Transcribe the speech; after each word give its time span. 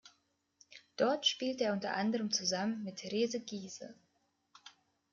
Dort 0.97 1.27
spielte 1.27 1.65
er 1.65 1.73
unter 1.73 1.93
anderem 1.95 2.31
zusammen 2.31 2.83
mit 2.83 2.95
Therese 2.95 3.39
Giehse. 3.39 3.93